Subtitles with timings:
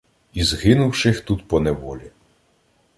[0.33, 2.11] І згинувших тут по неволі